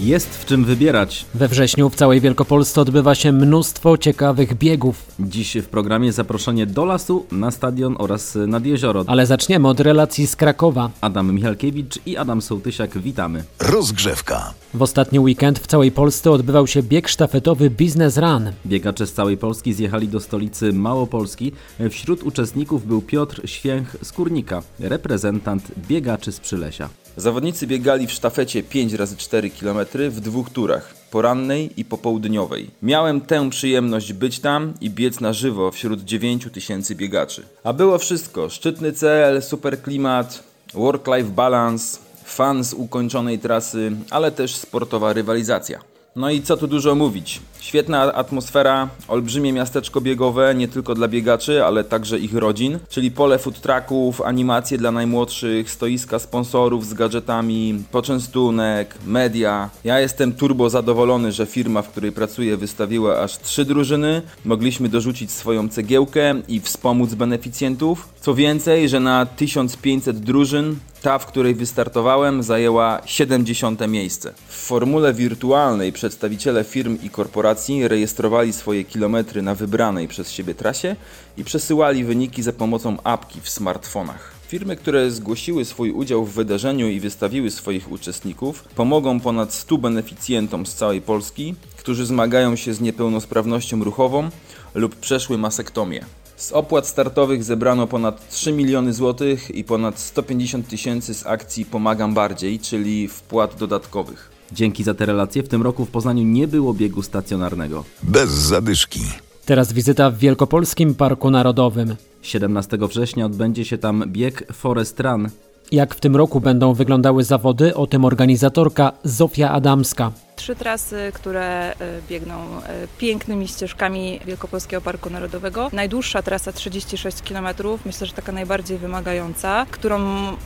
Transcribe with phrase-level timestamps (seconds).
[0.00, 1.26] Jest w czym wybierać.
[1.34, 5.06] We wrześniu w całej Wielkopolsce odbywa się mnóstwo ciekawych biegów.
[5.20, 9.04] Dziś w programie zaproszenie do lasu, na stadion oraz nad jezioro.
[9.06, 10.90] Ale zaczniemy od relacji z Krakowa.
[11.00, 13.44] Adam Michalkiewicz i Adam Sołtysiak, witamy.
[13.60, 14.54] Rozgrzewka.
[14.74, 18.52] W ostatni weekend w całej Polsce odbywał się bieg sztafetowy Business Run.
[18.66, 21.52] Biegacze z całej Polski zjechali do stolicy Małopolski.
[21.90, 26.88] Wśród uczestników był Piotr Święch z Kurnika, reprezentant biegaczy z Przylesia.
[27.16, 32.70] Zawodnicy biegali w sztafecie 5 razy 4 km w dwóch turach, porannej i popołudniowej.
[32.82, 37.42] Miałem tę przyjemność być tam i biec na żywo wśród 9 tysięcy biegaczy.
[37.64, 44.56] A było wszystko: szczytny cel, super klimat, work-life balance, fan z ukończonej trasy, ale też
[44.56, 45.93] sportowa rywalizacja.
[46.16, 47.40] No i co tu dużo mówić.
[47.60, 53.38] Świetna atmosfera, olbrzymie miasteczko biegowe, nie tylko dla biegaczy, ale także ich rodzin, czyli pole
[53.38, 59.70] food trucków, animacje dla najmłodszych, stoiska sponsorów z gadżetami, poczęstunek, media.
[59.84, 64.22] Ja jestem turbo zadowolony, że firma, w której pracuję, wystawiła aż trzy drużyny.
[64.44, 68.08] Mogliśmy dorzucić swoją cegiełkę i wspomóc beneficjentów.
[68.20, 74.32] Co więcej, że na 1500 drużyn ta, w której wystartowałem, zajęła 70 miejsce.
[74.48, 80.96] W formule wirtualnej przedstawiciele firm i korporacji rejestrowali swoje kilometry na wybranej przez siebie trasie
[81.36, 84.32] i przesyłali wyniki za pomocą apki w smartfonach.
[84.48, 90.66] Firmy, które zgłosiły swój udział w wydarzeniu i wystawiły swoich uczestników, pomogą ponad 100 beneficjentom
[90.66, 94.28] z całej Polski, którzy zmagają się z niepełnosprawnością ruchową
[94.74, 96.04] lub przeszły masektomię.
[96.36, 102.14] Z opłat startowych zebrano ponad 3 miliony złotych i ponad 150 tysięcy z akcji Pomagam
[102.14, 104.30] Bardziej, czyli wpłat dodatkowych.
[104.52, 107.84] Dzięki za te relacje w tym roku w Poznaniu nie było biegu stacjonarnego.
[108.02, 109.00] Bez zadyszki.
[109.44, 111.96] Teraz wizyta w Wielkopolskim Parku Narodowym.
[112.22, 115.28] 17 września odbędzie się tam bieg Forest Run.
[115.72, 120.12] Jak w tym roku będą wyglądały zawody, o tym organizatorka Zofia Adamska.
[120.44, 121.74] Trzy trasy, które e,
[122.08, 125.70] biegną e, pięknymi ścieżkami Wielkopolskiego Parku Narodowego.
[125.72, 127.48] Najdłuższa trasa 36 km,
[127.84, 130.00] myślę, że taka najbardziej wymagająca, którą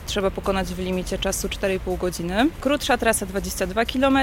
[0.05, 2.49] trzeba pokonać w limicie czasu 4,5 godziny.
[2.61, 4.17] Krótsza trasa 22 km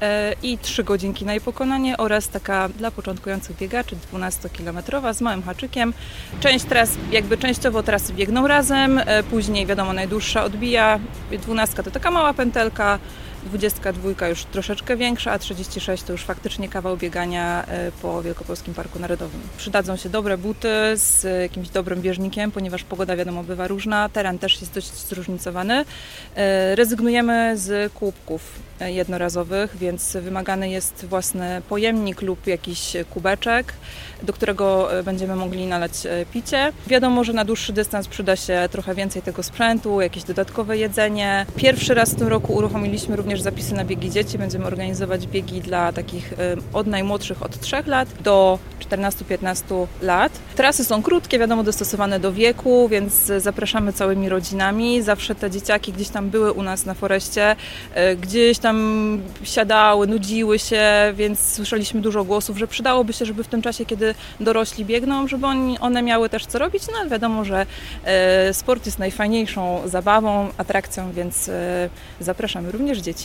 [0.00, 5.42] e, i 3 godzinki na jej pokonanie oraz taka dla początkujących biegaczy 12-kilometrowa z małym
[5.42, 5.94] haczykiem.
[6.40, 9.00] Część tras, jakby częściowo trasy biegną razem,
[9.30, 11.00] później wiadomo najdłuższa odbija,
[11.30, 12.98] 12 to taka mała pętelka,
[13.46, 18.98] 22 już troszeczkę większa, a 36 to już faktycznie kawał biegania e, po Wielkopolskim Parku
[18.98, 19.40] Narodowym.
[19.56, 24.60] Przydadzą się dobre buty z jakimś dobrym bieżnikiem, ponieważ pogoda wiadomo bywa różna, teren też
[24.60, 25.84] jest dość zróżnicowany.
[26.36, 28.42] E, rezygnujemy z kubków
[28.80, 33.72] e, jednorazowych, więc wymagany jest własny pojemnik lub jakiś kubeczek,
[34.22, 35.92] do którego będziemy mogli nalać
[36.32, 36.72] picie.
[36.86, 41.46] Wiadomo, że na dłuższy dystans przyda się trochę więcej tego sprzętu, jakieś dodatkowe jedzenie.
[41.56, 44.38] Pierwszy raz w tym roku uruchomiliśmy również również zapisy na biegi dzieci.
[44.38, 46.34] Będziemy organizować biegi dla takich
[46.72, 48.58] od najmłodszych od 3 lat do
[48.90, 50.32] 14-15 lat.
[50.56, 55.02] Trasy są krótkie, wiadomo, dostosowane do wieku, więc zapraszamy całymi rodzinami.
[55.02, 57.56] Zawsze te dzieciaki gdzieś tam były u nas na foreście,
[57.94, 58.78] e, gdzieś tam
[59.42, 60.84] siadały, nudziły się,
[61.14, 65.46] więc słyszeliśmy dużo głosów, że przydałoby się, żeby w tym czasie, kiedy dorośli biegną, żeby
[65.46, 66.82] oni, one miały też co robić.
[66.92, 67.66] No ale wiadomo, że
[68.04, 71.88] e, sport jest najfajniejszą zabawą, atrakcją, więc e,
[72.20, 73.17] zapraszamy również dzieci.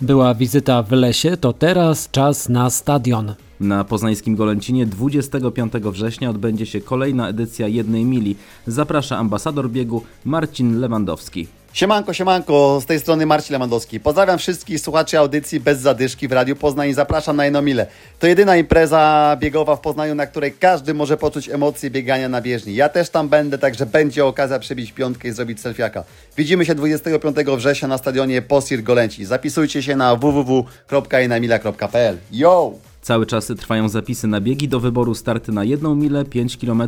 [0.00, 3.34] Była wizyta w lesie, to teraz czas na stadion.
[3.60, 8.36] Na poznańskim Golęcinie 25 września odbędzie się kolejna edycja jednej mili.
[8.66, 11.57] Zaprasza ambasador biegu Marcin Lewandowski.
[11.72, 14.00] Siemanko, siemanko, z tej strony Marcin Lewandowski.
[14.00, 17.86] Pozdrawiam wszystkich słuchaczy audycji Bez Zadyszki w Radiu Poznań i zapraszam na jedną milę.
[18.18, 22.74] To jedyna impreza biegowa w Poznaniu, na której każdy może poczuć emocje biegania na bieżni.
[22.74, 26.04] Ja też tam będę, także będzie okazja przebić piątkę i zrobić selfiaka.
[26.36, 29.24] Widzimy się 25 września na stadionie Posir Golęci.
[29.24, 32.18] Zapisujcie się na www.inamila.pl.
[32.32, 32.72] Yo!
[33.08, 36.82] Cały czas trwają zapisy na biegi do wyboru starty na 1 milę 5 km.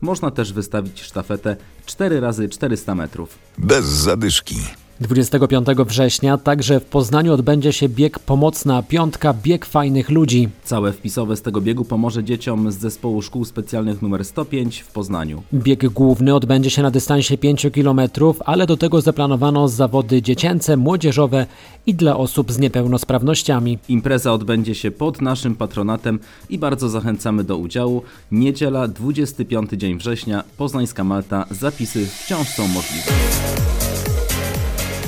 [0.00, 1.56] Można też wystawić sztafetę
[1.86, 3.38] 4 razy 400 metrów.
[3.58, 4.56] Bez zadyszki.
[5.00, 10.48] 25 września także w Poznaniu odbędzie się bieg Pomocna Piątka Bieg Fajnych Ludzi.
[10.64, 15.42] Całe wpisowe z tego biegu pomoże dzieciom z zespołu szkół specjalnych nr 105 w Poznaniu.
[15.54, 18.00] Bieg główny odbędzie się na dystansie 5 km,
[18.44, 21.46] ale do tego zaplanowano zawody dziecięce, młodzieżowe
[21.86, 23.78] i dla osób z niepełnosprawnościami.
[23.88, 26.18] Impreza odbędzie się pod naszym patronatem
[26.50, 28.02] i bardzo zachęcamy do udziału.
[28.30, 31.46] Niedziela, 25 dzień września, Poznańska Malta.
[31.50, 33.12] Zapisy wciąż są możliwe.